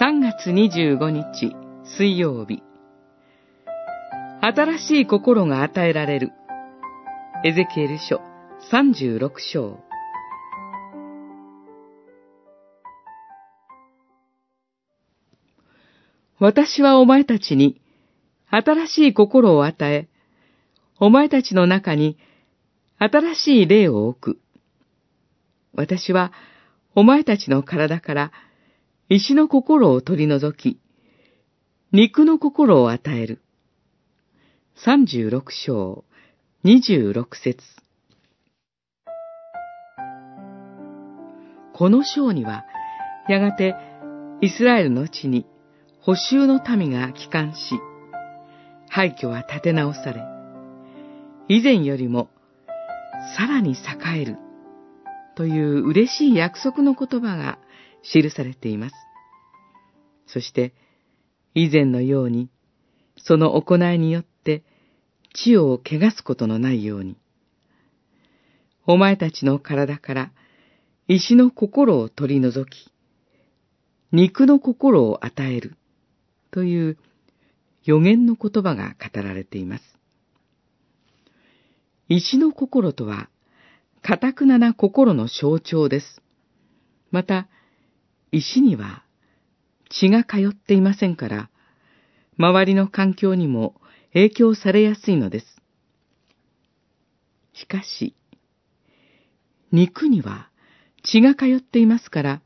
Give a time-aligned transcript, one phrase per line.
[0.00, 2.62] 3月25日水曜日。
[4.40, 6.32] 新しい心が与えられる。
[7.44, 8.22] エゼキエル書
[8.72, 9.78] 36章。
[16.38, 17.82] 私はお前たちに
[18.48, 20.08] 新しい心を与え、
[20.98, 22.16] お前たちの中に
[22.96, 24.40] 新しい霊を置く。
[25.74, 26.32] 私は
[26.94, 28.32] お前たちの体から
[29.12, 30.78] 石の心を取り除き、
[31.90, 33.40] 肉の心を与える。
[34.76, 36.04] 三十六章、
[36.62, 37.58] 二十六節。
[41.72, 42.62] この章には、
[43.28, 43.74] やがて
[44.42, 45.44] イスラエルの地に
[45.98, 47.80] 補修の民が帰還し、
[48.88, 50.22] 廃墟は建て直され、
[51.48, 52.28] 以前よりも
[53.36, 54.36] さらに栄える
[55.34, 57.58] という嬉しい約束の言葉が
[58.02, 58.94] 記されています。
[60.26, 60.74] そして、
[61.54, 62.48] 以前のように、
[63.16, 64.62] その行いによって
[65.34, 67.16] 地を汚すことのないように、
[68.86, 70.32] お前たちの体から
[71.08, 72.90] 石の心を取り除き、
[74.12, 75.76] 肉の心を与える
[76.50, 76.98] という
[77.84, 79.84] 予言の言葉が語られています。
[82.08, 83.28] 石の心とは、
[84.02, 86.22] かたくなな心の象徴です。
[87.10, 87.48] また、
[88.32, 89.02] 石には
[89.90, 91.50] 血が通っていませんから、
[92.38, 93.74] 周りの環境にも
[94.12, 95.46] 影響されやすいのです。
[97.54, 98.14] しかし、
[99.72, 100.48] 肉には
[101.02, 102.42] 血が通っていますから、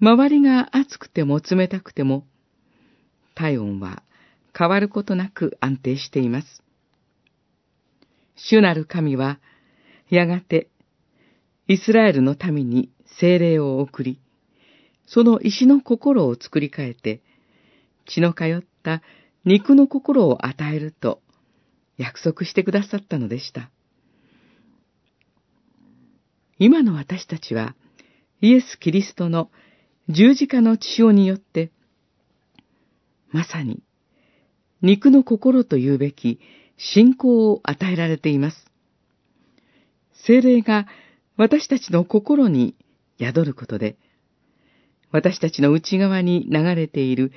[0.00, 2.26] 周りが熱くても冷たくても、
[3.34, 4.02] 体温は
[4.56, 6.62] 変わることなく安定しています。
[8.36, 9.38] 主なる神は、
[10.10, 10.68] やがて、
[11.68, 14.18] イスラエルの民に精霊を送り、
[15.12, 17.20] その石の心を作り変えて、
[18.06, 19.02] 血の通った
[19.44, 21.20] 肉の心を与えると
[21.98, 23.70] 約束してくださったのでした。
[26.58, 27.74] 今の私たちは、
[28.40, 29.50] イエス・キリストの
[30.08, 31.70] 十字架の血潮によって、
[33.32, 33.82] まさに、
[34.80, 36.40] 肉の心というべき
[36.78, 38.56] 信仰を与えられています。
[40.24, 40.86] 精霊が
[41.36, 42.74] 私たちの心に
[43.18, 43.98] 宿ることで、
[45.12, 47.32] 私たちの内側に流れている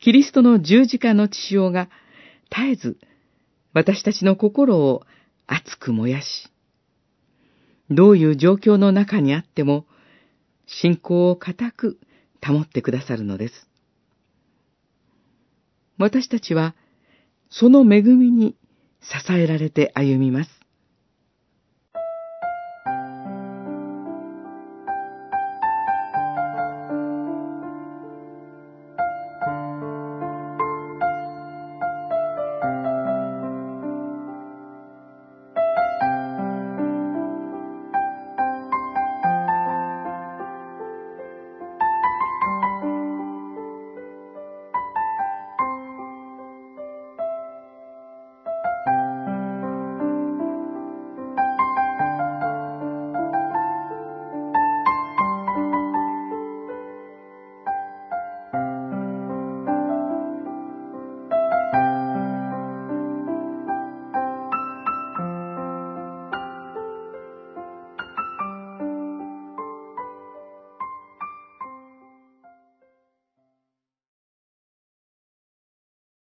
[0.00, 1.88] キリストの十字架の血潮が
[2.50, 2.98] 絶えず
[3.72, 5.02] 私たちの心を
[5.46, 6.26] 熱く燃やし、
[7.90, 9.86] どういう状況の中にあっても
[10.66, 11.98] 信仰を固く
[12.44, 13.68] 保ってくださるのです。
[15.98, 16.74] 私たちは
[17.50, 18.56] その恵みに
[19.02, 20.59] 支えられて歩みます。